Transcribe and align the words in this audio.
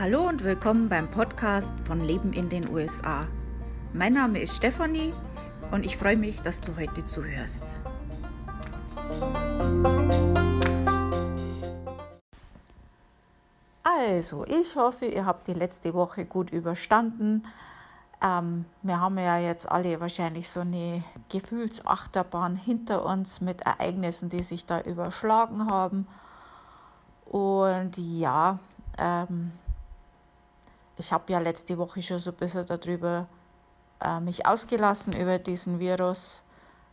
Hallo 0.00 0.28
und 0.28 0.44
willkommen 0.44 0.88
beim 0.88 1.10
Podcast 1.10 1.72
von 1.84 2.00
Leben 2.00 2.32
in 2.32 2.48
den 2.48 2.68
USA. 2.68 3.26
Mein 3.92 4.12
Name 4.12 4.40
ist 4.40 4.54
Stefanie 4.54 5.12
und 5.72 5.84
ich 5.84 5.96
freue 5.96 6.16
mich, 6.16 6.40
dass 6.40 6.60
du 6.60 6.76
heute 6.76 7.04
zuhörst. 7.04 7.80
Also, 13.82 14.44
ich 14.44 14.76
hoffe, 14.76 15.06
ihr 15.06 15.26
habt 15.26 15.48
die 15.48 15.52
letzte 15.54 15.92
Woche 15.94 16.26
gut 16.26 16.50
überstanden. 16.50 17.44
Ähm, 18.22 18.66
wir 18.82 19.00
haben 19.00 19.18
ja 19.18 19.38
jetzt 19.38 19.68
alle 19.68 20.00
wahrscheinlich 20.00 20.48
so 20.48 20.60
eine 20.60 21.02
Gefühlsachterbahn 21.28 22.54
hinter 22.54 23.04
uns 23.04 23.40
mit 23.40 23.62
Ereignissen, 23.62 24.28
die 24.28 24.44
sich 24.44 24.64
da 24.64 24.80
überschlagen 24.80 25.68
haben. 25.68 26.06
Und 27.24 27.98
ja, 27.98 28.60
ähm, 28.96 29.50
ich 30.98 31.12
habe 31.12 31.32
ja 31.32 31.38
letzte 31.38 31.78
Woche 31.78 32.02
schon 32.02 32.18
so 32.18 32.30
ein 32.30 32.36
bisschen 32.36 32.66
darüber 32.66 33.26
äh, 34.00 34.20
mich 34.20 34.46
ausgelassen 34.46 35.14
über 35.14 35.38
diesen 35.38 35.78
Virus, 35.78 36.42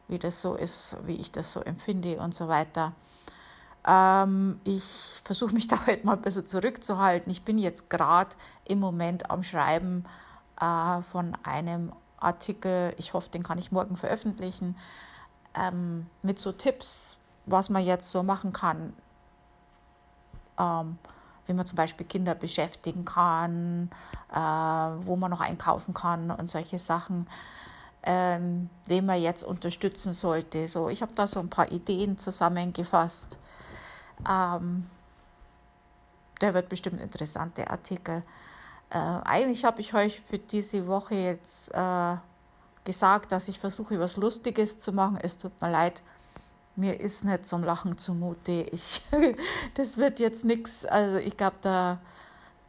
wie 0.07 0.19
das 0.19 0.41
so 0.41 0.55
ist, 0.55 0.97
wie 1.05 1.15
ich 1.15 1.31
das 1.31 1.51
so 1.53 1.61
empfinde 1.61 2.17
und 2.17 2.33
so 2.33 2.47
weiter. 2.47 2.93
Ähm, 3.85 4.59
ich 4.63 5.19
versuche 5.23 5.53
mich 5.53 5.67
da 5.69 5.85
heute 5.87 6.05
mal 6.05 6.13
ein 6.13 6.21
bisschen 6.21 6.47
zurückzuhalten. 6.47 7.31
Ich 7.31 7.43
bin 7.43 7.57
jetzt 7.57 7.89
gerade 7.89 8.35
im 8.65 8.79
Moment 8.79 9.29
am 9.29 9.43
Schreiben 9.43 10.05
äh, 10.61 11.01
von 11.01 11.35
einem 11.43 11.91
Artikel, 12.19 12.93
ich 12.97 13.13
hoffe, 13.13 13.29
den 13.29 13.43
kann 13.43 13.57
ich 13.57 13.71
morgen 13.71 13.95
veröffentlichen, 13.95 14.77
ähm, 15.53 16.07
mit 16.21 16.39
so 16.39 16.51
Tipps, 16.51 17.17
was 17.45 17.69
man 17.69 17.83
jetzt 17.83 18.09
so 18.11 18.23
machen 18.23 18.53
kann. 18.53 18.93
Ähm, 20.57 20.97
wie 21.47 21.53
man 21.53 21.65
zum 21.65 21.75
Beispiel 21.75 22.05
Kinder 22.05 22.35
beschäftigen 22.35 23.05
kann, 23.05 23.89
äh, 24.31 24.35
wo 24.37 25.15
man 25.15 25.31
noch 25.31 25.41
einkaufen 25.41 25.93
kann 25.93 26.31
und 26.31 26.49
solche 26.49 26.79
Sachen, 26.79 27.27
ähm, 28.03 28.69
wen 28.85 29.05
man 29.05 29.21
jetzt 29.21 29.43
unterstützen 29.43 30.13
sollte. 30.13 30.67
So, 30.67 30.89
ich 30.89 31.01
habe 31.01 31.13
da 31.13 31.27
so 31.27 31.39
ein 31.39 31.49
paar 31.49 31.71
Ideen 31.71 32.17
zusammengefasst. 32.17 33.37
Ähm, 34.29 34.89
der 36.41 36.53
wird 36.53 36.69
bestimmt 36.69 37.01
interessant, 37.01 37.57
der 37.57 37.71
Artikel. 37.71 38.23
Äh, 38.89 38.97
eigentlich 38.97 39.65
habe 39.65 39.81
ich 39.81 39.93
euch 39.93 40.21
für 40.21 40.37
diese 40.37 40.87
Woche 40.87 41.15
jetzt 41.15 41.73
äh, 41.73 42.15
gesagt, 42.83 43.31
dass 43.31 43.47
ich 43.47 43.59
versuche, 43.59 43.99
was 43.99 44.17
Lustiges 44.17 44.77
zu 44.79 44.91
machen. 44.91 45.17
Es 45.21 45.37
tut 45.37 45.59
mir 45.61 45.71
leid, 45.71 46.01
mir 46.75 46.99
ist 46.99 47.23
nicht 47.23 47.45
zum 47.45 47.63
Lachen 47.63 47.97
zumute. 47.97 48.67
Ich, 48.71 49.01
das 49.75 49.97
wird 49.97 50.19
jetzt 50.19 50.45
nichts, 50.45 50.85
also 50.85 51.17
ich 51.17 51.37
glaube, 51.37 51.57
da, 51.61 51.99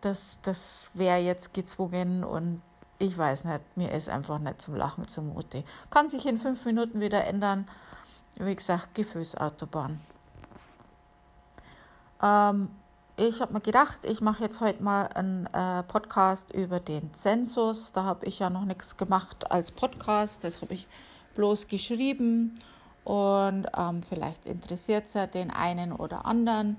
das, 0.00 0.38
das 0.42 0.90
wäre 0.94 1.18
jetzt 1.18 1.54
gezwungen 1.54 2.24
und 2.24 2.62
ich 2.98 3.16
weiß 3.16 3.44
nicht, 3.44 3.62
mir 3.76 3.92
ist 3.92 4.08
einfach 4.08 4.38
nicht 4.38 4.62
zum 4.62 4.76
Lachen 4.76 5.06
zumute. 5.06 5.64
Kann 5.90 6.08
sich 6.08 6.26
in 6.26 6.38
fünf 6.38 6.64
Minuten 6.64 7.00
wieder 7.00 7.24
ändern. 7.24 7.68
Wie 8.36 8.54
gesagt, 8.54 8.94
Gefühlsautobahn. 8.94 10.00
Ähm, 12.22 12.68
ich 13.16 13.40
habe 13.40 13.52
mir 13.52 13.60
gedacht, 13.60 14.04
ich 14.04 14.20
mache 14.20 14.44
jetzt 14.44 14.60
heute 14.60 14.82
mal 14.82 15.06
einen 15.08 15.46
äh, 15.46 15.82
Podcast 15.82 16.52
über 16.52 16.80
den 16.80 17.12
Zensus. 17.12 17.92
Da 17.92 18.04
habe 18.04 18.26
ich 18.26 18.38
ja 18.38 18.50
noch 18.50 18.64
nichts 18.64 18.96
gemacht 18.96 19.50
als 19.50 19.72
Podcast. 19.72 20.44
Das 20.44 20.62
habe 20.62 20.74
ich 20.74 20.86
bloß 21.34 21.68
geschrieben 21.68 22.54
und 23.06 23.68
ähm, 23.78 24.02
vielleicht 24.02 24.46
interessiert 24.46 25.06
es 25.06 25.14
ja 25.14 25.28
den 25.28 25.52
einen 25.52 25.92
oder 25.92 26.26
anderen, 26.26 26.76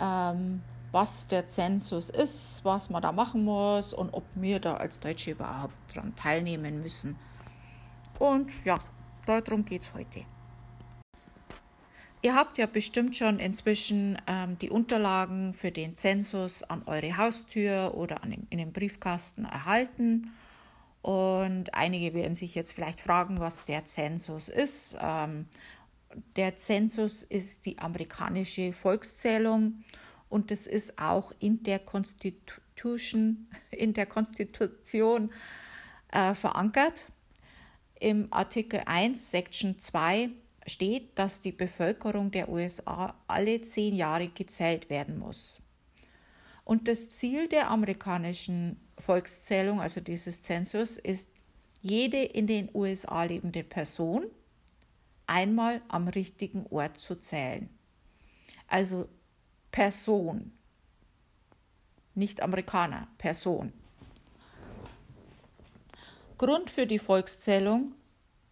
ähm, 0.00 0.62
was 0.92 1.28
der 1.28 1.46
Zensus 1.46 2.08
ist, 2.08 2.64
was 2.64 2.88
man 2.88 3.02
da 3.02 3.12
machen 3.12 3.44
muss 3.44 3.92
und 3.92 4.08
ob 4.14 4.24
wir 4.34 4.60
da 4.60 4.78
als 4.78 4.98
Deutsche 4.98 5.32
überhaupt 5.32 5.74
daran 5.94 6.16
teilnehmen 6.16 6.80
müssen. 6.80 7.16
Und 8.18 8.50
ja, 8.64 8.78
darum 9.26 9.66
geht 9.66 9.82
es 9.82 9.92
heute. 9.92 10.24
Ihr 12.22 12.34
habt 12.34 12.56
ja 12.56 12.64
bestimmt 12.64 13.14
schon 13.14 13.38
inzwischen 13.38 14.16
ähm, 14.26 14.56
die 14.58 14.70
Unterlagen 14.70 15.52
für 15.52 15.70
den 15.70 15.94
Zensus 15.96 16.62
an 16.62 16.82
eure 16.86 17.18
Haustür 17.18 17.92
oder 17.94 18.24
an 18.24 18.46
in 18.48 18.56
den 18.56 18.72
Briefkasten 18.72 19.44
erhalten. 19.44 20.32
Und 21.02 21.74
einige 21.74 22.14
werden 22.14 22.34
sich 22.34 22.54
jetzt 22.54 22.72
vielleicht 22.72 23.00
fragen, 23.00 23.40
was 23.40 23.64
der 23.64 23.84
Zensus 23.84 24.48
ist. 24.48 24.96
Ähm, 25.00 25.46
der 26.36 26.56
Zensus 26.56 27.22
ist 27.22 27.66
die 27.66 27.78
amerikanische 27.78 28.72
Volkszählung 28.72 29.84
und 30.28 30.50
es 30.50 30.66
ist 30.66 30.98
auch 30.98 31.32
in 31.38 31.62
der 31.62 31.78
Constitution, 31.78 33.48
in 33.70 33.94
der 33.94 34.06
Konstitution 34.06 35.30
äh, 36.12 36.34
verankert. 36.34 37.08
Im 38.00 38.32
Artikel 38.32 38.82
1, 38.86 39.30
Section 39.30 39.78
2 39.78 40.30
steht, 40.66 41.18
dass 41.18 41.40
die 41.40 41.52
Bevölkerung 41.52 42.30
der 42.30 42.48
USA 42.48 43.14
alle 43.26 43.60
zehn 43.62 43.94
Jahre 43.94 44.28
gezählt 44.28 44.88
werden 44.90 45.18
muss. 45.18 45.60
Und 46.68 46.86
das 46.86 47.12
Ziel 47.12 47.48
der 47.48 47.70
amerikanischen 47.70 48.78
Volkszählung, 48.98 49.80
also 49.80 50.02
dieses 50.02 50.42
Zensus, 50.42 50.98
ist, 50.98 51.30
jede 51.80 52.22
in 52.22 52.46
den 52.46 52.68
USA 52.74 53.22
lebende 53.22 53.64
Person 53.64 54.26
einmal 55.26 55.80
am 55.88 56.08
richtigen 56.08 56.66
Ort 56.68 56.98
zu 56.98 57.14
zählen. 57.14 57.70
Also 58.66 59.08
Person, 59.70 60.52
nicht 62.14 62.42
Amerikaner, 62.42 63.08
Person. 63.16 63.72
Grund 66.36 66.68
für 66.68 66.86
die 66.86 66.98
Volkszählung, 66.98 67.94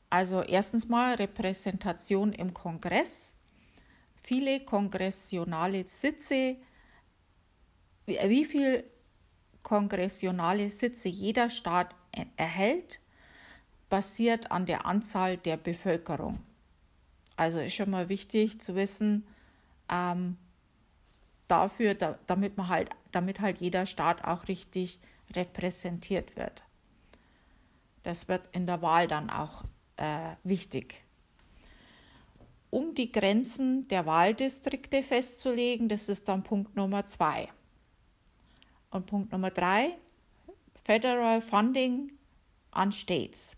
also 0.08 0.40
erstens 0.40 0.88
mal 0.88 1.16
Repräsentation 1.16 2.32
im 2.32 2.54
Kongress, 2.54 3.34
viele 4.22 4.64
kongressionale 4.64 5.86
Sitze, 5.86 6.56
wie 8.06 8.44
viel 8.44 8.84
kongressionale 9.62 10.70
Sitze 10.70 11.08
jeder 11.08 11.50
Staat 11.50 11.94
erhält, 12.36 13.00
basiert 13.88 14.50
an 14.50 14.66
der 14.66 14.86
Anzahl 14.86 15.36
der 15.36 15.56
Bevölkerung. 15.56 16.38
Also 17.36 17.60
ist 17.60 17.74
schon 17.74 17.90
mal 17.90 18.08
wichtig 18.08 18.60
zu 18.60 18.74
wissen, 18.74 19.26
ähm, 19.90 20.36
dafür, 21.48 21.94
da, 21.94 22.18
damit 22.26 22.56
man 22.56 22.68
halt, 22.68 22.90
damit 23.12 23.40
halt 23.40 23.58
jeder 23.58 23.86
Staat 23.86 24.24
auch 24.24 24.48
richtig 24.48 25.00
repräsentiert 25.34 26.36
wird. 26.36 26.64
Das 28.02 28.28
wird 28.28 28.48
in 28.52 28.66
der 28.66 28.82
Wahl 28.82 29.08
dann 29.08 29.30
auch 29.30 29.64
äh, 29.96 30.36
wichtig. 30.44 31.02
Um 32.70 32.94
die 32.94 33.10
Grenzen 33.10 33.88
der 33.88 34.06
Wahldistrikte 34.06 35.02
festzulegen, 35.02 35.88
das 35.88 36.08
ist 36.08 36.28
dann 36.28 36.42
Punkt 36.42 36.76
Nummer 36.76 37.06
zwei. 37.06 37.48
Und 38.90 39.06
Punkt 39.06 39.32
Nummer 39.32 39.50
drei, 39.50 39.96
Federal 40.82 41.40
Funding 41.40 42.12
an 42.70 42.92
States. 42.92 43.56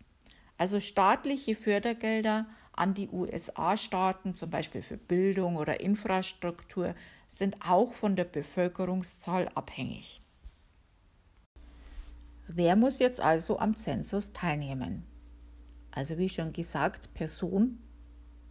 Also 0.57 0.81
staatliche 0.81 1.55
Fördergelder 1.55 2.47
an 2.73 2.95
die 2.95 3.09
USA-Staaten, 3.09 4.35
zum 4.35 4.51
Beispiel 4.51 4.83
für 4.83 4.97
Bildung 4.97 5.57
oder 5.57 5.81
Infrastruktur, 5.81 6.95
sind 7.29 7.57
auch 7.69 7.93
von 7.93 8.17
der 8.17 8.25
Bevölkerungszahl 8.25 9.49
abhängig. 9.55 10.23
Wer 12.47 12.77
muss 12.77 12.99
jetzt 12.99 13.21
also 13.21 13.59
am 13.59 13.77
Zensus 13.77 14.33
teilnehmen? 14.33 15.05
Also 15.91 16.17
wie 16.17 16.29
schon 16.29 16.53
gesagt, 16.53 17.13
Person, 17.13 17.79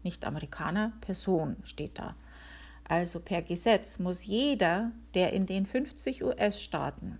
nicht 0.03 0.23
Amerikaner, 0.23 0.93
Person 1.01 1.57
steht 1.63 1.97
da. 1.97 2.15
Also 2.89 3.19
per 3.19 3.41
Gesetz 3.41 3.99
muss 3.99 4.25
jeder, 4.25 4.93
der 5.13 5.33
in 5.33 5.45
den 5.45 5.65
50 5.65 6.23
US-Staaten, 6.23 7.19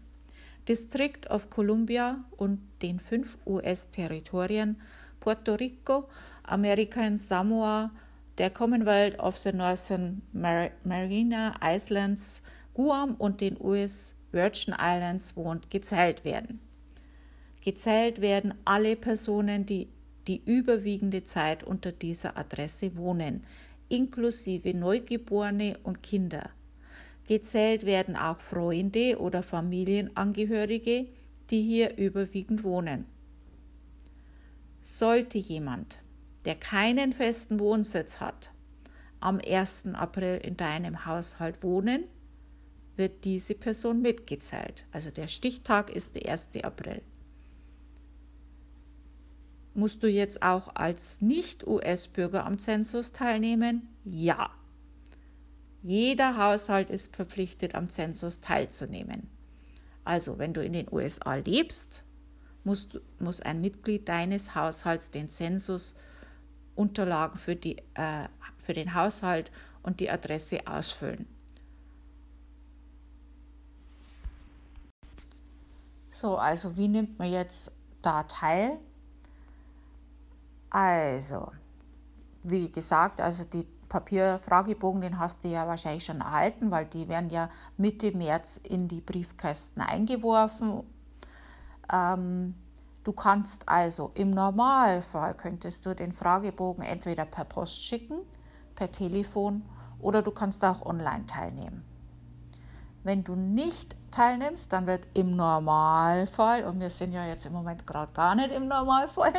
District 0.67 1.29
of 1.29 1.49
Columbia 1.49 2.23
und 2.37 2.59
den 2.81 2.99
fünf 2.99 3.37
US-Territorien 3.45 4.79
Puerto 5.19 5.55
Rico, 5.55 6.07
American 6.43 7.17
Samoa, 7.17 7.91
der 8.37 8.49
Commonwealth 8.49 9.19
of 9.19 9.37
the 9.37 9.51
Northern 9.51 10.21
Mar 10.31 10.69
Marina 10.83 11.55
Islands, 11.61 12.41
Guam 12.73 13.15
und 13.15 13.41
den 13.41 13.59
US 13.59 14.15
Virgin 14.31 14.75
Islands 14.79 15.35
wohnt, 15.35 15.69
gezählt 15.69 16.23
werden. 16.23 16.59
Gezählt 17.61 18.21
werden 18.21 18.53
alle 18.63 18.95
Personen, 18.95 19.65
die 19.65 19.89
die 20.27 20.41
überwiegende 20.45 21.23
Zeit 21.23 21.63
unter 21.63 21.91
dieser 21.91 22.37
Adresse 22.37 22.95
wohnen, 22.95 23.45
inklusive 23.89 24.73
Neugeborene 24.73 25.77
und 25.83 26.03
Kinder. 26.03 26.49
Gezählt 27.27 27.85
werden 27.85 28.15
auch 28.15 28.39
Freunde 28.39 29.19
oder 29.19 29.43
Familienangehörige, 29.43 31.07
die 31.49 31.61
hier 31.61 31.97
überwiegend 31.97 32.63
wohnen. 32.63 33.05
Sollte 34.81 35.37
jemand, 35.37 35.99
der 36.45 36.55
keinen 36.55 37.11
festen 37.11 37.59
Wohnsitz 37.59 38.19
hat, 38.21 38.51
am 39.19 39.39
1. 39.45 39.87
April 39.93 40.39
in 40.43 40.55
deinem 40.55 41.05
Haushalt 41.05 41.63
wohnen, 41.63 42.05
wird 42.95 43.25
diese 43.25 43.55
Person 43.55 44.01
mitgezählt. 44.01 44.85
Also 44.91 45.11
der 45.11 45.27
Stichtag 45.27 45.89
ist 45.89 46.15
der 46.15 46.31
1. 46.31 46.49
April. 46.63 47.01
Musst 49.77 50.01
du 50.01 50.07
jetzt 50.07 50.41
auch 50.41 50.69
als 50.73 51.21
Nicht-US-Bürger 51.21 52.47
am 52.47 52.57
Zensus 52.57 53.11
teilnehmen? 53.11 53.87
Ja. 54.03 54.49
Jeder 55.83 56.35
Haushalt 56.35 56.89
ist 56.89 57.15
verpflichtet, 57.15 57.75
am 57.75 57.87
Zensus 57.87 58.41
teilzunehmen. 58.41 59.29
Also, 60.03 60.39
wenn 60.39 60.55
du 60.55 60.63
in 60.63 60.73
den 60.73 60.91
USA 60.91 61.35
lebst, 61.35 62.03
musst, 62.63 62.99
muss 63.19 63.39
ein 63.39 63.61
Mitglied 63.61 64.09
deines 64.09 64.55
Haushalts 64.55 65.11
den 65.11 65.29
Zensusunterlagen 65.29 67.37
für, 67.37 67.55
die, 67.55 67.77
äh, 67.93 68.27
für 68.57 68.73
den 68.73 68.95
Haushalt 68.95 69.51
und 69.83 69.99
die 69.99 70.09
Adresse 70.09 70.65
ausfüllen. 70.65 71.27
So, 76.09 76.35
also 76.35 76.75
wie 76.77 76.87
nimmt 76.87 77.19
man 77.19 77.31
jetzt 77.31 77.71
da 78.01 78.23
teil? 78.23 78.79
Also, 80.69 81.51
wie 82.43 82.71
gesagt, 82.71 83.21
also 83.21 83.43
die 83.45 83.67
Papierfragebogen, 83.87 85.01
den 85.01 85.19
hast 85.19 85.43
du 85.43 85.47
ja 85.47 85.67
wahrscheinlich 85.67 86.05
schon 86.05 86.21
erhalten, 86.21 86.71
weil 86.71 86.85
die 86.85 87.07
werden 87.07 87.29
ja 87.29 87.49
Mitte 87.77 88.11
März 88.15 88.57
in 88.57 88.87
die 88.87 89.01
Briefkästen 89.01 89.81
eingeworfen. 89.81 90.83
Ähm, 91.91 92.55
du 93.03 93.13
kannst 93.13 93.69
also 93.69 94.11
im 94.15 94.31
Normalfall 94.31 95.33
könntest 95.35 95.85
du 95.85 95.95
den 95.95 96.11
Fragebogen 96.11 96.83
entweder 96.83 97.25
per 97.25 97.45
Post 97.45 97.83
schicken, 97.83 98.19
per 98.75 98.91
Telefon 98.91 99.63
oder 99.99 100.21
du 100.21 100.31
kannst 100.31 100.63
auch 100.65 100.85
online 100.85 101.25
teilnehmen. 101.25 101.85
Wenn 103.07 103.23
du 103.23 103.35
nicht 103.35 103.95
teilnimmst, 104.11 104.73
dann 104.73 104.85
wird 104.85 105.07
im 105.13 105.37
Normalfall, 105.37 106.65
und 106.65 106.81
wir 106.81 106.89
sind 106.89 107.13
ja 107.13 107.25
jetzt 107.25 107.45
im 107.45 107.53
Moment 107.53 107.87
gerade 107.87 108.11
gar 108.11 108.35
nicht 108.35 108.51
im 108.51 108.67
Normalfall, 108.67 109.31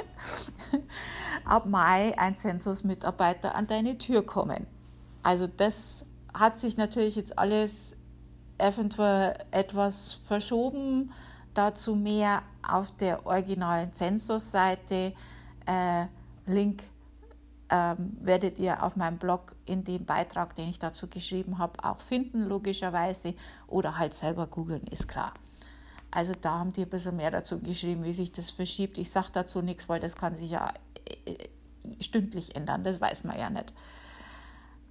ab 1.44 1.66
Mai 1.66 2.18
ein 2.18 2.34
Zensusmitarbeiter 2.34 3.54
an 3.54 3.66
deine 3.66 3.98
Tür 3.98 4.24
kommen. 4.24 4.66
Also 5.22 5.46
das 5.46 6.06
hat 6.32 6.56
sich 6.56 6.78
natürlich 6.78 7.16
jetzt 7.16 7.38
alles 7.38 7.94
eventuell 8.56 9.36
etwas 9.50 10.14
verschoben, 10.24 11.12
dazu 11.52 11.94
mehr 11.94 12.40
auf 12.66 12.90
der 12.92 13.26
originalen 13.26 13.92
Zensusseite. 13.92 15.12
Äh, 15.66 16.06
Link 16.46 16.84
ähm, 17.70 18.16
werdet 18.20 18.58
ihr 18.58 18.82
auf 18.82 18.96
meinem 18.96 19.18
Blog 19.18 19.54
in 19.66 19.84
dem 19.84 20.04
Beitrag, 20.04 20.54
den 20.54 20.68
ich 20.68 20.78
dazu 20.78 21.08
geschrieben 21.08 21.58
habe, 21.58 21.84
auch 21.84 22.00
finden, 22.00 22.42
logischerweise. 22.44 23.34
Oder 23.66 23.98
halt 23.98 24.14
selber 24.14 24.46
googeln, 24.46 24.86
ist 24.86 25.08
klar. 25.08 25.34
Also 26.10 26.34
da 26.40 26.58
haben 26.58 26.72
die 26.72 26.82
ein 26.82 26.88
bisschen 26.88 27.16
mehr 27.16 27.30
dazu 27.30 27.58
geschrieben, 27.58 28.04
wie 28.04 28.14
sich 28.14 28.32
das 28.32 28.50
verschiebt. 28.50 28.96
Ich 28.98 29.10
sage 29.10 29.28
dazu 29.32 29.60
nichts, 29.60 29.88
weil 29.88 30.00
das 30.00 30.16
kann 30.16 30.34
sich 30.36 30.50
ja 30.50 30.72
äh, 31.26 31.32
äh, 31.32 31.48
stündlich 32.00 32.56
ändern, 32.56 32.84
das 32.84 33.00
weiß 33.00 33.24
man 33.24 33.38
ja 33.38 33.50
nicht. 33.50 33.74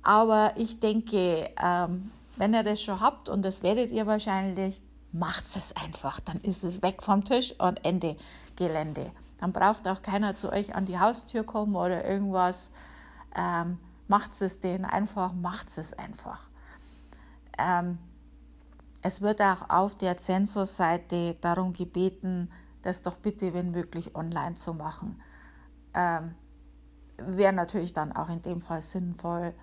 Aber 0.03 0.53
ich 0.55 0.79
denke, 0.79 1.49
ähm, 1.61 2.11
wenn 2.35 2.53
ihr 2.53 2.63
das 2.63 2.81
schon 2.81 3.01
habt, 3.01 3.29
und 3.29 3.41
das 3.43 3.63
werdet 3.63 3.91
ihr 3.91 4.05
wahrscheinlich, 4.05 4.81
macht 5.11 5.45
es 5.45 5.75
einfach. 5.75 6.19
Dann 6.19 6.39
ist 6.41 6.63
es 6.63 6.81
weg 6.81 7.01
vom 7.01 7.23
Tisch 7.23 7.53
und 7.57 7.83
Ende 7.83 8.15
Gelände. 8.55 9.11
Dann 9.37 9.53
braucht 9.53 9.87
auch 9.87 10.01
keiner 10.01 10.35
zu 10.35 10.51
euch 10.51 10.75
an 10.75 10.85
die 10.85 10.99
Haustür 10.99 11.43
kommen 11.43 11.75
oder 11.75 12.05
irgendwas. 12.05 12.71
Ähm, 13.35 13.79
macht 14.07 14.41
es 14.41 14.59
denen 14.59 14.85
einfach, 14.85 15.33
macht 15.33 15.77
es 15.77 15.93
einfach. 15.93 16.49
Ähm, 17.57 17.99
es 19.01 19.21
wird 19.21 19.41
auch 19.41 19.69
auf 19.69 19.95
der 19.95 20.17
Zensusseite 20.17 21.35
darum 21.41 21.73
gebeten, 21.73 22.49
das 22.81 23.01
doch 23.01 23.17
bitte, 23.17 23.53
wenn 23.53 23.71
möglich, 23.71 24.15
online 24.15 24.55
zu 24.55 24.73
machen. 24.73 25.21
Ähm, 25.93 26.35
Wäre 27.17 27.53
natürlich 27.53 27.93
dann 27.93 28.11
auch 28.11 28.29
in 28.29 28.41
dem 28.41 28.61
Fall 28.61 28.81
sinnvoll, 28.81 29.53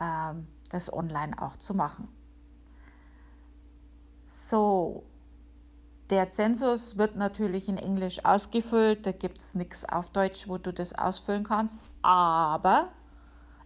ähm, 0.00 0.46
das 0.70 0.92
online 0.92 1.40
auch 1.40 1.56
zu 1.56 1.74
machen. 1.74 2.08
So, 4.26 5.04
der 6.10 6.30
Zensus 6.30 6.96
wird 6.96 7.16
natürlich 7.16 7.68
in 7.68 7.76
Englisch 7.76 8.24
ausgefüllt, 8.24 9.06
da 9.06 9.12
gibt 9.12 9.38
es 9.38 9.54
nichts 9.54 9.84
auf 9.84 10.10
Deutsch, 10.10 10.48
wo 10.48 10.58
du 10.58 10.72
das 10.72 10.94
ausfüllen 10.94 11.44
kannst, 11.44 11.80
aber 12.02 12.88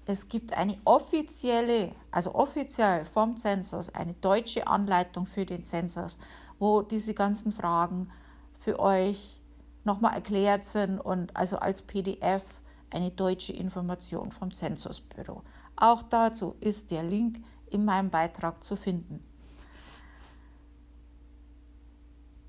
es 0.05 0.29
gibt 0.29 0.57
eine 0.57 0.77
offizielle, 0.85 1.93
also 2.11 2.35
offiziell 2.35 3.05
vom 3.05 3.37
Zensus, 3.37 3.91
eine 3.91 4.15
deutsche 4.15 4.67
Anleitung 4.67 5.27
für 5.27 5.47
den 5.47 5.63
Zensus, 5.63 6.19
wo 6.59 6.83
diese 6.83 7.15
ganzen 7.15 7.53
Fragen 7.53 8.11
für 8.59 8.81
euch 8.81 9.41
nochmal 9.85 10.15
erklärt 10.15 10.65
sind 10.65 10.99
und 10.99 11.37
also 11.37 11.59
als 11.59 11.83
PDF 11.83 12.45
eine 12.91 13.11
deutsche 13.11 13.53
Information 13.53 14.33
vom 14.33 14.53
Zensusbüro. 14.53 15.43
Auch 15.77 16.03
dazu 16.03 16.57
ist 16.61 16.91
der 16.91 17.05
Link 17.05 17.43
in 17.71 17.85
meinem 17.85 18.11
Beitrag 18.11 18.63
zu 18.63 18.77
finden. 18.77 19.25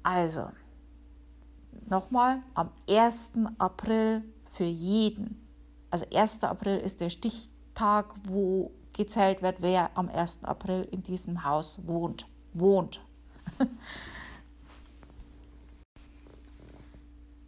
Also, 0.04 0.50
nochmal, 1.90 2.44
am 2.54 2.70
1. 2.90 3.32
April 3.58 4.24
für 4.52 4.66
jeden. 4.66 5.48
Also 5.90 6.06
1. 6.14 6.44
April 6.44 6.78
ist 6.78 7.00
der 7.02 7.10
Stichtag, 7.10 8.14
wo 8.28 8.72
gezählt 8.92 9.42
wird, 9.42 9.62
wer 9.62 9.90
am 9.96 10.10
1. 10.10 10.44
April 10.44 10.88
in 10.92 11.04
diesem 11.04 11.44
Haus 11.44 11.80
wohnt. 11.86 12.28
Wohnt. 12.54 13.02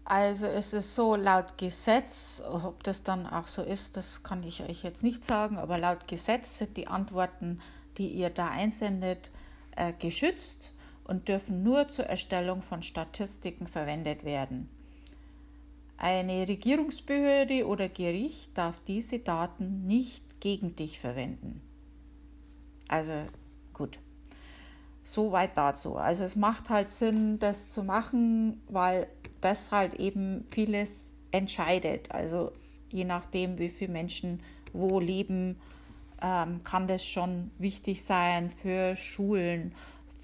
Also 0.08 0.46
es 0.46 0.72
ist 0.72 0.94
so, 0.94 1.16
laut 1.16 1.58
Gesetz, 1.58 2.44
ob 2.48 2.84
das 2.84 3.02
dann 3.02 3.26
auch 3.26 3.48
so 3.48 3.64
ist, 3.64 3.98
das 3.98 4.22
kann 4.22 4.44
ich 4.44 4.62
euch 4.62 4.84
jetzt 4.84 5.02
nicht 5.02 5.24
sagen, 5.24 5.58
aber 5.58 5.80
laut 5.80 6.08
Gesetz 6.08 6.60
sind 6.60 6.78
die 6.78 6.86
Antworten, 6.86 7.60
die 7.98 8.10
ihr 8.10 8.30
da 8.30 8.50
einsendet, 8.50 9.32
äh, 9.76 9.94
geschützt 9.94 10.70
und 11.06 11.28
dürfen 11.28 11.64
nur 11.64 11.88
zur 11.88 12.06
Erstellung 12.06 12.62
von 12.62 12.84
Statistiken 12.84 13.68
verwendet 13.68 14.26
werden. 14.26 14.70
Eine 15.98 16.48
Regierungsbehörde 16.48 17.66
oder 17.66 17.88
Gericht 17.88 18.58
darf 18.58 18.82
diese 18.86 19.20
Daten 19.20 19.86
nicht 19.86 20.42
gegen 20.42 20.76
dich 20.76 21.00
verwenden. 21.00 21.62
Also 22.88 23.14
gut, 23.74 23.98
soweit 25.04 25.56
dazu. 25.58 25.96
Also 25.96 26.24
es 26.26 26.36
macht 26.36 26.70
halt 26.70 26.92
Sinn, 26.92 27.40
das 27.40 27.70
zu 27.70 27.84
machen, 27.84 28.62
weil 28.68 29.08
das 29.42 29.72
halt 29.72 29.94
eben 29.96 30.44
vieles 30.48 31.14
entscheidet. 31.32 32.12
Also 32.12 32.52
je 32.90 33.06
nachdem, 33.06 33.58
wie 33.58 33.70
viele 33.70 33.94
Menschen 33.94 34.42
wo 34.74 35.00
leben, 35.00 35.62
ähm, 36.22 36.62
kann 36.64 36.88
das 36.88 37.06
schon 37.06 37.52
wichtig 37.58 38.04
sein 38.04 38.50
für 38.50 38.96
Schulen 38.96 39.74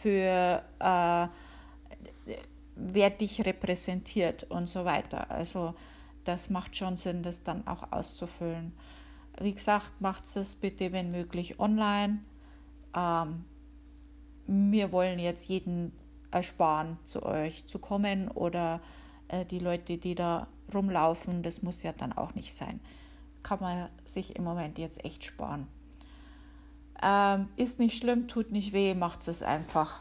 für 0.02 0.64
äh, 0.80 1.28
wer 2.76 3.10
dich 3.10 3.46
repräsentiert 3.46 4.44
und 4.44 4.68
so 4.68 4.86
weiter. 4.86 5.30
Also 5.30 5.76
das 6.24 6.50
macht 6.50 6.76
schon 6.76 6.98
Sinn, 6.98 7.24
das 7.24 7.44
dann 7.44 7.68
auch 7.68 7.92
auszufüllen. 7.92 8.74
Wie 9.40 9.54
gesagt, 9.54 10.00
macht 10.00 10.24
es 10.36 10.56
bitte, 10.56 10.92
wenn 10.92 11.10
möglich, 11.10 11.60
online. 11.60 12.20
Ähm, 12.96 13.46
wir 14.48 14.92
wollen 14.92 15.20
jetzt 15.20 15.48
jeden 15.48 15.94
ersparen, 16.32 16.98
zu 17.04 17.24
euch 17.24 17.66
zu 17.68 17.80
kommen 17.80 18.30
oder 18.30 18.82
äh, 19.28 19.46
die 19.46 19.60
Leute, 19.60 19.98
die 19.98 20.16
da 20.16 20.48
rumlaufen, 20.74 21.44
das 21.44 21.62
muss 21.62 21.84
ja 21.84 21.94
dann 21.94 22.14
auch 22.14 22.34
nicht 22.36 22.54
sein. 22.54 22.80
Kann 23.44 23.60
man 23.60 23.90
sich 24.04 24.36
im 24.36 24.44
Moment 24.44 24.78
jetzt 24.78 25.04
echt 25.04 25.24
sparen. 25.24 25.68
Ähm, 27.02 27.50
ist 27.56 27.80
nicht 27.80 27.98
schlimm, 27.98 28.28
tut 28.28 28.52
nicht 28.52 28.74
weh, 28.74 28.94
macht 28.94 29.28
es 29.28 29.42
einfach. 29.42 30.00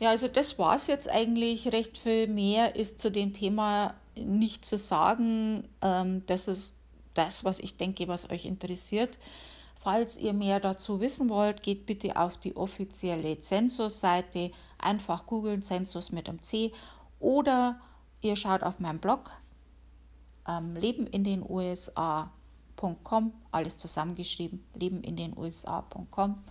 Ja, 0.00 0.10
also 0.10 0.28
das 0.28 0.58
war 0.58 0.76
es 0.76 0.86
jetzt 0.86 1.08
eigentlich. 1.08 1.72
Recht 1.72 1.98
viel 1.98 2.26
mehr 2.26 2.74
ist 2.74 2.98
zu 2.98 3.10
dem 3.10 3.32
Thema 3.32 3.94
nicht 4.16 4.64
zu 4.64 4.78
sagen. 4.78 5.68
Ähm, 5.82 6.24
das 6.26 6.48
ist 6.48 6.74
das, 7.14 7.44
was 7.44 7.58
ich 7.58 7.76
denke, 7.76 8.08
was 8.08 8.30
euch 8.30 8.46
interessiert. 8.46 9.18
Falls 9.76 10.18
ihr 10.18 10.32
mehr 10.32 10.60
dazu 10.60 11.00
wissen 11.00 11.28
wollt, 11.28 11.62
geht 11.62 11.86
bitte 11.86 12.16
auf 12.16 12.36
die 12.36 12.56
offizielle 12.56 13.40
Zensus-Seite. 13.40 14.50
Einfach 14.78 15.26
googeln 15.26 15.62
Zensus 15.62 16.12
mit 16.12 16.28
einem 16.28 16.42
C 16.42 16.72
oder 17.18 17.80
ihr 18.22 18.36
schaut 18.36 18.62
auf 18.62 18.78
meinem 18.78 18.98
Blog 18.98 19.30
ähm, 20.48 20.76
Leben 20.76 21.06
in 21.06 21.24
den 21.24 21.42
USA 21.48 22.30
USA.com, 22.80 23.32
alles 23.52 23.76
zusammengeschrieben, 23.76 24.64
leben 24.74 25.02
in 25.02 25.16
den 25.16 25.36
USA.com. 25.36 26.42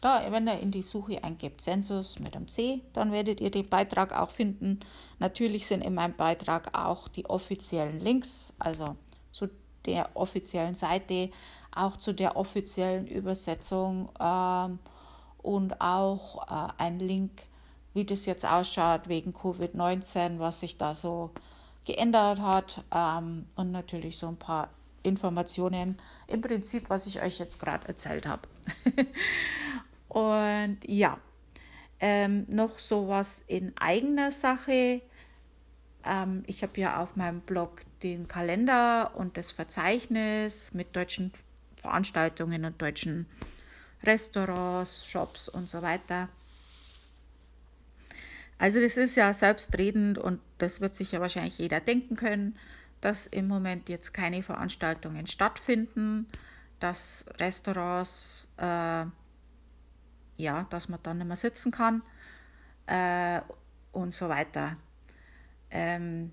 Da, 0.00 0.30
wenn 0.30 0.46
ihr 0.46 0.60
in 0.60 0.70
die 0.70 0.82
Suche 0.82 1.22
eingebt 1.24 1.60
Census 1.60 2.20
mit 2.20 2.36
einem 2.36 2.46
C, 2.46 2.82
dann 2.92 3.10
werdet 3.10 3.40
ihr 3.40 3.50
den 3.50 3.68
Beitrag 3.68 4.12
auch 4.12 4.30
finden. 4.30 4.80
Natürlich 5.18 5.66
sind 5.66 5.82
in 5.82 5.94
meinem 5.94 6.14
Beitrag 6.14 6.76
auch 6.78 7.08
die 7.08 7.26
offiziellen 7.26 7.98
Links, 7.98 8.52
also 8.60 8.94
zu 9.32 9.48
der 9.86 10.10
offiziellen 10.14 10.74
Seite, 10.74 11.30
auch 11.74 11.96
zu 11.96 12.12
der 12.12 12.36
offiziellen 12.36 13.08
Übersetzung 13.08 14.10
ähm, 14.20 14.78
und 15.38 15.80
auch 15.80 16.46
äh, 16.48 16.72
ein 16.78 17.00
Link, 17.00 17.42
wie 17.92 18.04
das 18.04 18.26
jetzt 18.26 18.46
ausschaut 18.46 19.08
wegen 19.08 19.32
Covid-19, 19.32 20.38
was 20.38 20.60
sich 20.60 20.76
da 20.76 20.94
so 20.94 21.30
geändert 21.84 22.40
hat 22.40 22.84
ähm, 22.94 23.46
und 23.56 23.72
natürlich 23.72 24.16
so 24.16 24.28
ein 24.28 24.36
paar 24.36 24.68
Informationen 25.08 25.98
im 26.26 26.40
Prinzip, 26.40 26.90
was 26.90 27.06
ich 27.06 27.22
euch 27.22 27.38
jetzt 27.38 27.58
gerade 27.58 27.88
erzählt 27.88 28.26
habe. 28.26 28.48
und 30.08 30.78
ja, 30.86 31.18
ähm, 32.00 32.46
noch 32.48 32.78
sowas 32.78 33.42
in 33.46 33.72
eigener 33.76 34.30
Sache. 34.30 35.02
Ähm, 36.04 36.44
ich 36.46 36.62
habe 36.62 36.80
ja 36.80 37.02
auf 37.02 37.16
meinem 37.16 37.40
Blog 37.40 37.84
den 38.02 38.28
Kalender 38.28 39.12
und 39.16 39.36
das 39.36 39.52
Verzeichnis 39.52 40.72
mit 40.72 40.94
deutschen 40.94 41.32
Veranstaltungen 41.76 42.64
und 42.64 42.80
deutschen 42.80 43.26
Restaurants, 44.02 45.06
Shops 45.06 45.48
und 45.48 45.68
so 45.68 45.82
weiter. 45.82 46.28
Also 48.58 48.80
das 48.80 48.96
ist 48.96 49.16
ja 49.16 49.32
selbstredend 49.32 50.18
und 50.18 50.40
das 50.58 50.80
wird 50.80 50.94
sich 50.94 51.12
ja 51.12 51.20
wahrscheinlich 51.20 51.58
jeder 51.58 51.80
denken 51.80 52.16
können, 52.16 52.56
dass 53.00 53.26
im 53.26 53.48
Moment 53.48 53.88
jetzt 53.88 54.12
keine 54.12 54.42
Veranstaltungen 54.42 55.26
stattfinden, 55.26 56.26
dass 56.80 57.24
Restaurants, 57.38 58.48
äh, 58.56 59.04
ja, 60.36 60.66
dass 60.70 60.88
man 60.88 61.00
dann 61.02 61.18
nicht 61.18 61.26
mehr 61.26 61.36
sitzen 61.36 61.70
kann 61.72 62.02
äh, 62.86 63.40
und 63.92 64.14
so 64.14 64.28
weiter. 64.28 64.76
Ähm, 65.70 66.32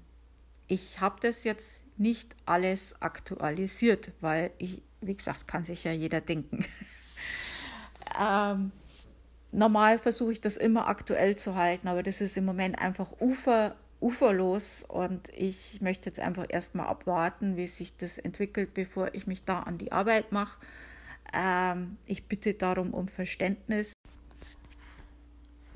ich 0.67 0.99
habe 0.99 1.17
das 1.21 1.43
jetzt 1.43 1.83
nicht 1.97 2.35
alles 2.45 3.01
aktualisiert, 3.01 4.11
weil 4.21 4.51
ich, 4.57 4.81
wie 5.01 5.15
gesagt, 5.15 5.47
kann 5.47 5.63
sich 5.63 5.83
ja 5.83 5.91
jeder 5.91 6.21
denken. 6.21 6.65
ähm, 8.19 8.71
normal 9.51 9.99
versuche 9.99 10.33
ich 10.33 10.41
das 10.41 10.57
immer 10.57 10.87
aktuell 10.87 11.35
zu 11.35 11.55
halten, 11.55 11.87
aber 11.87 12.03
das 12.03 12.21
ist 12.21 12.37
im 12.37 12.45
Moment 12.45 12.79
einfach 12.79 13.11
ufer, 13.19 13.75
uferlos 13.99 14.83
und 14.83 15.29
ich 15.29 15.81
möchte 15.81 16.09
jetzt 16.09 16.19
einfach 16.19 16.45
erstmal 16.49 16.87
abwarten, 16.87 17.57
wie 17.57 17.67
sich 17.67 17.97
das 17.97 18.17
entwickelt, 18.17 18.73
bevor 18.73 19.13
ich 19.13 19.27
mich 19.27 19.45
da 19.45 19.61
an 19.61 19.77
die 19.77 19.91
Arbeit 19.91 20.31
mache. 20.31 20.59
Ähm, 21.33 21.97
ich 22.05 22.27
bitte 22.27 22.53
darum 22.53 22.93
um 22.93 23.07
Verständnis. 23.07 23.93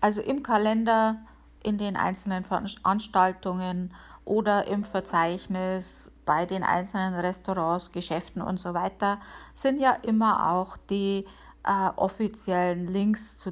Also 0.02 0.22
im 0.22 0.44
Kalender, 0.44 1.18
in 1.64 1.78
den 1.78 1.98
einzelnen 1.98 2.44
Veranstaltungen 2.44 3.94
oder 4.24 4.68
im 4.68 4.86
Verzeichnis 4.86 6.12
bei 6.26 6.46
den 6.46 6.64
einzelnen 6.64 7.16
Restaurants, 7.16 7.92
Geschäften 7.92 8.42
und 8.42 8.60
so 8.60 8.74
weiter 8.74 9.20
sind 9.56 9.80
ja 9.80 9.92
immer 10.04 10.52
auch 10.52 10.78
die 10.78 11.26
äh, 11.64 11.90
offiziellen 11.96 12.88
Links 12.88 13.38
zu 13.38 13.52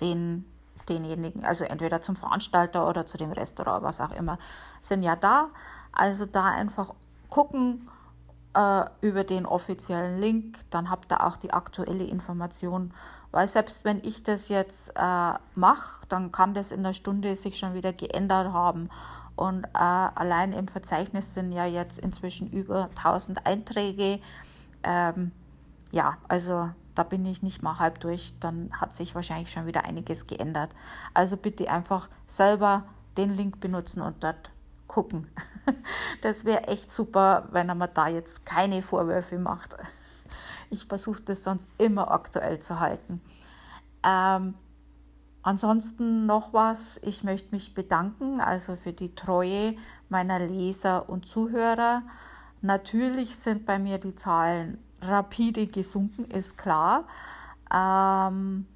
den, 0.00 0.44
denjenigen, 0.88 1.44
also 1.44 1.64
entweder 1.64 2.02
zum 2.02 2.16
Veranstalter 2.16 2.88
oder 2.88 3.06
zu 3.06 3.18
dem 3.18 3.32
Restaurant, 3.32 3.82
was 3.82 4.00
auch 4.00 4.12
immer, 4.12 4.38
sind 4.82 5.02
ja 5.02 5.16
da. 5.16 5.48
Also 5.92 6.26
da 6.26 6.46
einfach 6.46 6.94
gucken 7.28 7.88
äh, 8.54 8.84
über 9.00 9.24
den 9.24 9.46
offiziellen 9.46 10.20
Link, 10.20 10.58
dann 10.70 10.90
habt 10.90 11.12
ihr 11.12 11.24
auch 11.24 11.36
die 11.36 11.52
aktuelle 11.52 12.04
Information. 12.04 12.92
Weil 13.30 13.46
selbst 13.46 13.84
wenn 13.84 14.02
ich 14.02 14.22
das 14.22 14.48
jetzt 14.48 14.90
äh, 14.96 15.32
mache, 15.54 16.06
dann 16.08 16.32
kann 16.32 16.54
das 16.54 16.72
in 16.72 16.82
der 16.82 16.94
Stunde 16.94 17.36
sich 17.36 17.58
schon 17.58 17.74
wieder 17.74 17.92
geändert 17.92 18.52
haben. 18.52 18.88
Und 19.36 19.64
äh, 19.66 19.68
allein 19.78 20.52
im 20.52 20.66
Verzeichnis 20.66 21.34
sind 21.34 21.52
ja 21.52 21.66
jetzt 21.66 21.98
inzwischen 21.98 22.50
über 22.50 22.88
1000 22.96 23.46
Einträge. 23.46 24.20
Ähm, 24.82 25.32
ja, 25.92 26.16
also 26.26 26.70
da 26.98 27.04
bin 27.04 27.24
ich 27.26 27.44
nicht 27.44 27.62
mal 27.62 27.78
halb 27.78 28.00
durch, 28.00 28.34
dann 28.40 28.72
hat 28.72 28.92
sich 28.92 29.14
wahrscheinlich 29.14 29.52
schon 29.52 29.66
wieder 29.66 29.84
einiges 29.84 30.26
geändert. 30.26 30.74
Also 31.14 31.36
bitte 31.36 31.70
einfach 31.70 32.08
selber 32.26 32.86
den 33.16 33.30
Link 33.30 33.60
benutzen 33.60 34.02
und 34.02 34.24
dort 34.24 34.50
gucken. 34.88 35.28
Das 36.22 36.44
wäre 36.44 36.64
echt 36.64 36.90
super, 36.90 37.46
wenn 37.52 37.68
er 37.68 37.74
mir 37.74 37.88
da 37.88 38.08
jetzt 38.08 38.44
keine 38.44 38.82
Vorwürfe 38.82 39.38
macht. 39.38 39.76
Ich 40.70 40.86
versuche 40.86 41.22
das 41.22 41.44
sonst 41.44 41.72
immer 41.78 42.10
aktuell 42.10 42.58
zu 42.58 42.80
halten. 42.80 43.22
Ähm, 44.02 44.54
ansonsten 45.42 46.26
noch 46.26 46.52
was. 46.52 46.98
Ich 47.02 47.22
möchte 47.22 47.54
mich 47.54 47.74
bedanken, 47.74 48.40
also 48.40 48.76
für 48.76 48.92
die 48.92 49.14
Treue 49.14 49.76
meiner 50.08 50.40
Leser 50.40 51.08
und 51.08 51.26
Zuhörer. 51.26 52.02
Natürlich 52.60 53.36
sind 53.36 53.64
bei 53.64 53.78
mir 53.78 53.98
die 53.98 54.14
Zahlen 54.14 54.82
rapide 55.02 55.66
gesunken, 55.66 56.30
ist 56.30 56.56
klar. 56.56 57.04
Ähm, 57.72 58.66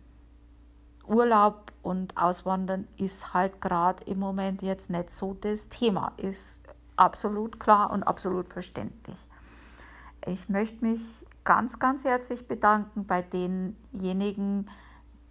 Urlaub 1.06 1.72
und 1.82 2.16
Auswandern 2.16 2.86
ist 2.96 3.34
halt 3.34 3.60
gerade 3.60 4.04
im 4.04 4.18
Moment 4.18 4.62
jetzt 4.62 4.90
nicht 4.90 5.10
so 5.10 5.34
das 5.34 5.68
Thema, 5.68 6.12
ist 6.16 6.60
absolut 6.96 7.58
klar 7.58 7.90
und 7.90 8.02
absolut 8.02 8.48
verständlich. 8.48 9.18
Ich 10.26 10.48
möchte 10.48 10.84
mich 10.84 11.26
ganz, 11.44 11.78
ganz 11.78 12.04
herzlich 12.04 12.46
bedanken 12.46 13.06
bei 13.06 13.22
denjenigen, 13.22 14.70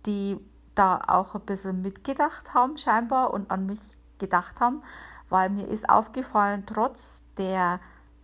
die 0.05 0.37
da 0.75 0.99
auch 1.07 1.35
ein 1.35 1.41
bisschen 1.41 1.81
mitgedacht 1.81 2.53
haben, 2.53 2.77
scheinbar, 2.77 3.33
und 3.33 3.49
an 3.51 3.65
mich 3.65 3.97
gedacht 4.17 4.59
haben, 4.59 4.83
weil 5.29 5.49
mir 5.49 5.67
ist 5.67 5.89
aufgefallen, 5.89 6.63
trotz 6.65 7.23
der 7.37 7.79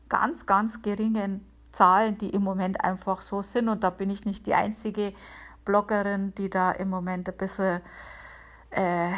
ganz, 0.10 0.46
ganz 0.46 0.82
geringen 0.82 1.46
Zahlen, 1.78 2.18
die 2.18 2.32
im 2.32 2.44
Moment 2.44 2.84
einfach 2.84 3.22
so 3.22 3.44
sind. 3.44 3.70
Und 3.70 3.84
da 3.84 3.92
bin 3.92 4.10
ich 4.10 4.26
nicht 4.26 4.48
die 4.48 4.56
einzige 4.56 5.14
Bloggerin, 5.64 6.34
die 6.36 6.50
da 6.50 6.72
im 6.72 6.90
Moment 6.90 7.30
ein 7.30 7.38
bisschen 7.38 7.82
äh, 8.72 9.12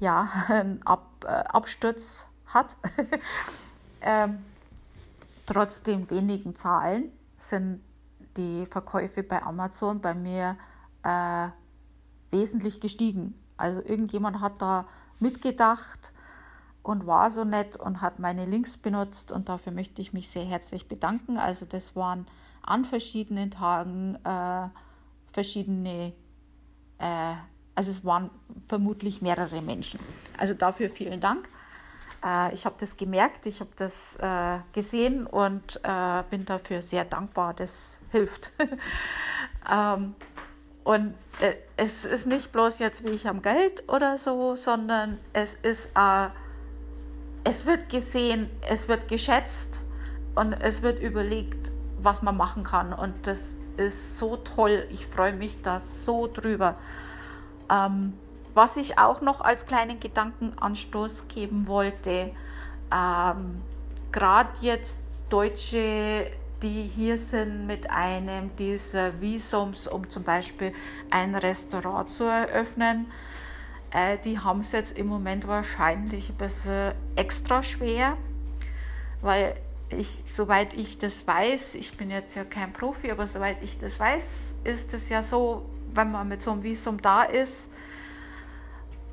ja, 0.00 0.28
einen 0.48 0.82
Ab, 0.84 1.06
äh, 1.24 1.28
Absturz 1.28 2.26
hat. 2.46 2.76
ähm, 4.00 4.44
trotz 5.46 5.84
den 5.84 6.10
wenigen 6.10 6.56
Zahlen 6.56 7.12
sind 7.38 7.80
die 8.36 8.66
Verkäufe 8.66 9.22
bei 9.22 9.40
Amazon 9.44 10.00
bei 10.00 10.14
mir 10.14 10.56
äh, 11.04 11.48
wesentlich 12.32 12.80
gestiegen. 12.80 13.38
Also 13.56 13.80
irgendjemand 13.80 14.40
hat 14.40 14.60
da 14.60 14.88
mitgedacht 15.20 16.12
und 16.84 17.06
war 17.06 17.30
so 17.30 17.44
nett 17.44 17.76
und 17.76 18.02
hat 18.02 18.18
meine 18.18 18.44
Links 18.44 18.76
benutzt 18.76 19.32
und 19.32 19.48
dafür 19.48 19.72
möchte 19.72 20.02
ich 20.02 20.12
mich 20.12 20.28
sehr 20.28 20.44
herzlich 20.44 20.86
bedanken. 20.86 21.38
Also 21.38 21.66
das 21.66 21.96
waren 21.96 22.26
an 22.62 22.84
verschiedenen 22.84 23.50
Tagen 23.50 24.16
äh, 24.22 24.68
verschiedene, 25.32 26.12
äh, 26.98 27.34
also 27.74 27.90
es 27.90 28.04
waren 28.04 28.30
vermutlich 28.66 29.22
mehrere 29.22 29.62
Menschen. 29.62 29.98
Also 30.36 30.52
dafür 30.52 30.90
vielen 30.90 31.22
Dank. 31.22 31.48
Äh, 32.22 32.52
ich 32.52 32.66
habe 32.66 32.76
das 32.78 32.98
gemerkt, 32.98 33.46
ich 33.46 33.60
habe 33.60 33.70
das 33.76 34.16
äh, 34.16 34.58
gesehen 34.74 35.26
und 35.26 35.80
äh, 35.84 36.22
bin 36.28 36.44
dafür 36.44 36.82
sehr 36.82 37.06
dankbar. 37.06 37.54
Das 37.54 37.98
hilft. 38.10 38.52
ähm, 39.72 40.14
und 40.84 41.14
äh, 41.40 41.54
es 41.78 42.04
ist 42.04 42.26
nicht 42.26 42.52
bloß 42.52 42.78
jetzt 42.78 43.06
wie 43.06 43.12
ich 43.12 43.26
am 43.26 43.40
Geld 43.40 43.88
oder 43.88 44.18
so, 44.18 44.54
sondern 44.54 45.18
es 45.32 45.54
ist 45.54 45.90
äh, 45.96 46.28
es 47.44 47.66
wird 47.66 47.88
gesehen, 47.90 48.48
es 48.68 48.88
wird 48.88 49.08
geschätzt 49.08 49.84
und 50.34 50.54
es 50.54 50.82
wird 50.82 51.00
überlegt, 51.00 51.70
was 52.00 52.22
man 52.22 52.36
machen 52.36 52.64
kann. 52.64 52.92
Und 52.92 53.26
das 53.26 53.54
ist 53.76 54.18
so 54.18 54.36
toll. 54.36 54.86
Ich 54.90 55.06
freue 55.06 55.34
mich 55.34 55.60
da 55.62 55.78
so 55.78 56.26
drüber. 56.26 56.76
Ähm, 57.70 58.14
was 58.54 58.76
ich 58.76 58.98
auch 58.98 59.20
noch 59.20 59.40
als 59.40 59.66
kleinen 59.66 60.00
Gedankenanstoß 60.00 61.28
geben 61.28 61.66
wollte, 61.66 62.30
ähm, 62.92 63.62
gerade 64.12 64.50
jetzt 64.60 65.00
Deutsche, 65.28 66.30
die 66.62 66.84
hier 66.84 67.18
sind 67.18 67.66
mit 67.66 67.90
einem 67.90 68.54
dieser 68.56 69.20
Visums, 69.20 69.88
um 69.88 70.08
zum 70.08 70.22
Beispiel 70.22 70.72
ein 71.10 71.34
Restaurant 71.34 72.08
zu 72.10 72.24
eröffnen, 72.24 73.06
äh, 73.94 74.18
die 74.18 74.38
haben 74.40 74.60
es 74.60 74.72
jetzt 74.72 74.98
im 74.98 75.06
Moment 75.06 75.46
wahrscheinlich 75.46 76.28
ein 76.28 76.34
bisschen 76.34 76.92
extra 77.14 77.62
schwer, 77.62 78.16
weil 79.22 79.54
ich, 79.88 80.22
soweit 80.26 80.74
ich 80.74 80.98
das 80.98 81.26
weiß, 81.26 81.76
ich 81.76 81.96
bin 81.96 82.10
jetzt 82.10 82.34
ja 82.34 82.44
kein 82.44 82.72
Profi, 82.72 83.12
aber 83.12 83.28
soweit 83.28 83.62
ich 83.62 83.78
das 83.78 84.00
weiß, 84.00 84.56
ist 84.64 84.92
es 84.92 85.08
ja 85.08 85.22
so, 85.22 85.64
wenn 85.94 86.10
man 86.10 86.28
mit 86.28 86.42
so 86.42 86.50
einem 86.50 86.64
Visum 86.64 87.00
da 87.00 87.22
ist 87.22 87.68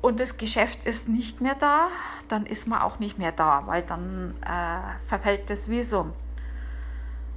und 0.00 0.18
das 0.18 0.36
Geschäft 0.36 0.84
ist 0.84 1.08
nicht 1.08 1.40
mehr 1.40 1.54
da, 1.54 1.88
dann 2.26 2.44
ist 2.44 2.66
man 2.66 2.82
auch 2.82 2.98
nicht 2.98 3.18
mehr 3.18 3.32
da, 3.32 3.62
weil 3.66 3.82
dann 3.82 4.34
äh, 4.42 5.06
verfällt 5.06 5.48
das 5.48 5.68
Visum. 5.68 6.12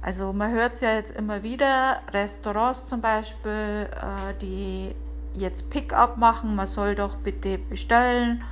Also 0.02 0.32
man 0.32 0.50
hört 0.50 0.74
es 0.74 0.80
ja 0.80 0.94
jetzt 0.94 1.12
immer 1.12 1.44
wieder, 1.44 2.00
Restaurants 2.12 2.86
zum 2.86 3.00
Beispiel, 3.00 3.88
äh, 3.92 4.34
die 4.40 4.96
jetzt 5.34 5.70
Pickup 5.70 6.16
machen, 6.16 6.56
man 6.56 6.66
soll 6.66 6.94
doch 6.94 7.16
bitte 7.16 7.58
bestellen 7.58 8.42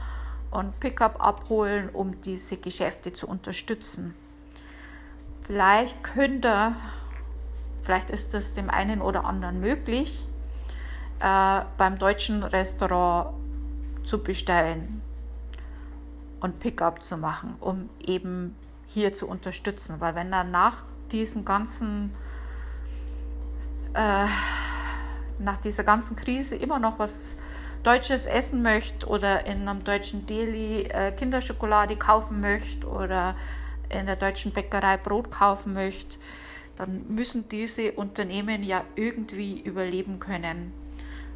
und 0.50 0.78
Pickup 0.80 1.20
abholen, 1.20 1.88
um 1.92 2.20
diese 2.20 2.56
Geschäfte 2.56 3.12
zu 3.12 3.26
unterstützen. 3.26 4.14
Vielleicht 5.42 6.02
könnt 6.02 6.44
ihr 6.46 6.76
vielleicht 7.84 8.10
ist 8.10 8.34
es 8.34 8.54
dem 8.54 8.70
einen 8.70 9.00
oder 9.00 9.24
anderen 9.24 9.60
möglich, 9.60 10.26
äh, 11.20 11.60
beim 11.76 11.98
deutschen 11.98 12.42
Restaurant 12.42 13.34
zu 14.04 14.22
bestellen 14.22 15.02
und 16.40 16.58
Pickup 16.60 17.02
zu 17.02 17.16
machen, 17.16 17.56
um 17.60 17.88
eben 18.00 18.56
hier 18.86 19.12
zu 19.12 19.28
unterstützen. 19.28 20.00
Weil 20.00 20.14
wenn 20.14 20.32
er 20.32 20.44
nach 20.44 20.82
diesem 21.12 21.44
ganzen, 21.44 22.14
äh, 23.92 24.26
nach 25.38 25.56
dieser 25.58 25.84
ganzen 25.84 26.16
Krise 26.16 26.56
immer 26.56 26.78
noch 26.78 26.98
was 26.98 27.36
Deutsches 27.82 28.26
essen 28.26 28.62
möchte 28.62 29.06
oder 29.06 29.44
in 29.46 29.68
einem 29.68 29.84
deutschen 29.84 30.26
Deli 30.26 30.84
äh, 30.84 31.12
Kinderschokolade 31.12 31.96
kaufen 31.96 32.40
möchte 32.40 32.86
oder 32.86 33.36
in 33.90 34.06
der 34.06 34.16
deutschen 34.16 34.52
Bäckerei 34.52 34.96
Brot 34.96 35.30
kaufen 35.30 35.74
möchte, 35.74 36.16
dann 36.76 37.04
müssen 37.08 37.48
diese 37.48 37.92
Unternehmen 37.92 38.62
ja 38.62 38.84
irgendwie 38.96 39.60
überleben 39.60 40.18
können. 40.18 40.72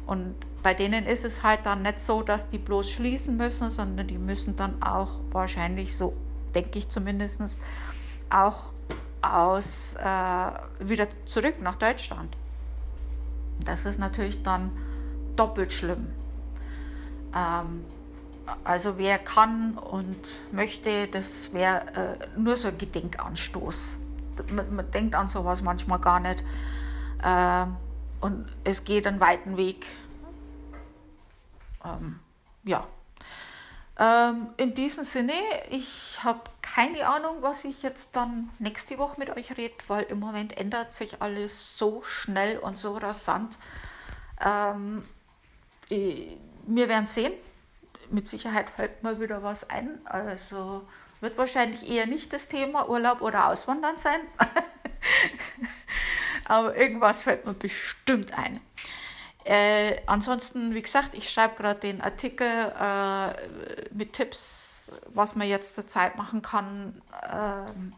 Und 0.07 0.35
bei 0.63 0.73
denen 0.73 1.05
ist 1.05 1.23
es 1.23 1.43
halt 1.43 1.65
dann 1.65 1.83
nicht 1.83 2.01
so, 2.01 2.23
dass 2.23 2.49
die 2.49 2.57
bloß 2.57 2.89
schließen 2.89 3.37
müssen, 3.37 3.69
sondern 3.69 4.07
die 4.07 4.17
müssen 4.17 4.55
dann 4.55 4.81
auch 4.81 5.19
wahrscheinlich, 5.31 5.95
so 5.95 6.13
denke 6.55 6.79
ich 6.79 6.89
zumindest, 6.89 7.41
auch 8.31 8.71
aus, 9.21 9.95
äh, 9.95 10.51
wieder 10.79 11.07
zurück 11.25 11.61
nach 11.61 11.75
Deutschland. 11.75 12.35
Das 13.65 13.85
ist 13.85 13.99
natürlich 13.99 14.41
dann 14.43 14.71
doppelt 15.35 15.73
schlimm. 15.73 16.07
Ähm, 17.35 17.85
also 18.63 18.97
wer 18.97 19.19
kann 19.19 19.77
und 19.77 20.17
möchte, 20.51 21.07
das 21.07 21.53
wäre 21.53 22.17
äh, 22.19 22.39
nur 22.39 22.55
so 22.55 22.69
ein 22.69 22.77
Gedenkanstoß. 22.77 23.97
Man, 24.51 24.75
man, 24.75 24.91
denkt 24.91 25.15
an 25.15 25.27
sowas 25.27 25.61
manchmal 25.61 25.99
gar 25.99 26.19
nicht. 26.19 26.43
Äh, 27.23 27.65
und 28.21 28.47
es 28.63 28.83
geht 28.83 29.07
einen 29.07 29.19
weiten 29.19 29.57
Weg. 29.57 29.85
Ähm, 31.85 32.19
ja. 32.63 32.85
Ähm, 33.99 34.47
in 34.55 34.73
diesem 34.73 35.03
Sinne, 35.03 35.33
ich 35.69 36.19
habe 36.23 36.39
keine 36.61 37.05
Ahnung, 37.05 37.41
was 37.41 37.65
ich 37.65 37.83
jetzt 37.83 38.15
dann 38.15 38.49
nächste 38.57 38.97
Woche 38.97 39.19
mit 39.19 39.29
euch 39.29 39.57
rede, 39.57 39.75
weil 39.87 40.03
im 40.03 40.19
Moment 40.19 40.57
ändert 40.57 40.93
sich 40.93 41.21
alles 41.21 41.77
so 41.77 42.01
schnell 42.03 42.59
und 42.59 42.77
so 42.77 42.95
rasant. 42.95 43.57
Ähm, 44.39 45.03
wir 45.89 46.87
werden 46.87 47.07
sehen. 47.07 47.33
Mit 48.09 48.27
Sicherheit 48.27 48.69
fällt 48.69 49.03
mir 49.03 49.19
wieder 49.19 49.43
was 49.43 49.69
ein. 49.69 49.99
Also 50.05 50.87
wird 51.19 51.37
wahrscheinlich 51.37 51.89
eher 51.89 52.07
nicht 52.07 52.31
das 52.31 52.47
Thema 52.47 52.87
Urlaub 52.87 53.21
oder 53.21 53.47
Auswandern 53.47 53.97
sein. 53.97 54.21
Aber 56.45 56.75
irgendwas 56.75 57.23
fällt 57.23 57.45
mir 57.45 57.53
bestimmt 57.53 58.37
ein. 58.37 58.61
Äh, 59.45 60.01
ansonsten, 60.05 60.73
wie 60.75 60.81
gesagt, 60.81 61.15
ich 61.15 61.29
schreibe 61.29 61.55
gerade 61.55 61.79
den 61.79 62.01
Artikel 62.01 62.47
äh, 62.47 63.47
mit 63.93 64.13
Tipps, 64.13 64.91
was 65.07 65.35
man 65.35 65.47
jetzt 65.47 65.75
zur 65.75 65.87
Zeit 65.87 66.17
machen 66.17 66.41
kann. 66.41 67.01
Ähm, 67.31 67.93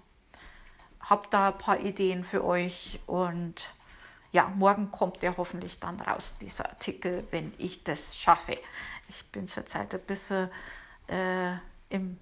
habe 1.01 1.27
da 1.29 1.50
ein 1.50 1.57
paar 1.57 1.79
Ideen 1.79 2.24
für 2.24 2.43
euch 2.45 3.00
und 3.05 3.65
ja, 4.31 4.48
morgen 4.55 4.91
kommt 4.91 5.21
der 5.21 5.36
hoffentlich 5.36 5.79
dann 5.79 6.00
raus, 6.00 6.33
dieser 6.39 6.69
Artikel, 6.69 7.27
wenn 7.31 7.53
ich 7.57 7.83
das 7.83 8.15
schaffe. 8.15 8.57
Ich 9.10 9.25
bin 9.25 9.48
zurzeit 9.48 9.93
ein 9.93 10.00
bisschen 10.01 10.50
äh, 11.07 11.55
im 11.89 12.17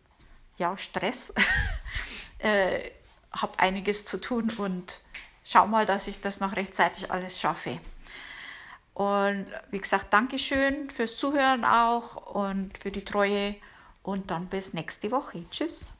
ja, 0.57 0.77
Stress, 0.77 1.33
äh, 2.39 2.91
habe 3.31 3.59
einiges 3.59 4.05
zu 4.05 4.19
tun 4.19 4.51
und 4.57 4.99
schau 5.45 5.67
mal, 5.67 5.85
dass 5.85 6.07
ich 6.07 6.19
das 6.19 6.39
noch 6.39 6.55
rechtzeitig 6.55 7.11
alles 7.11 7.39
schaffe. 7.39 7.79
Und 8.99 9.45
wie 9.71 9.79
gesagt, 9.79 10.11
Dankeschön 10.11 10.89
fürs 10.89 11.15
Zuhören 11.15 11.63
auch 11.63 12.35
und 12.35 12.77
für 12.77 12.91
die 12.91 13.05
Treue 13.05 13.55
und 14.03 14.29
dann 14.29 14.47
bis 14.47 14.73
nächste 14.73 15.09
Woche. 15.09 15.45
Tschüss. 15.49 15.93